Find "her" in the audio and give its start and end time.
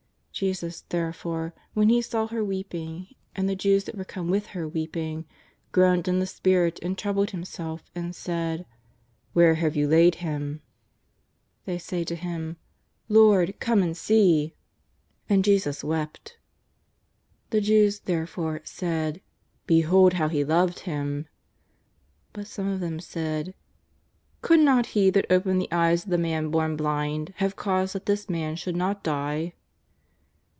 2.27-2.43, 4.55-4.67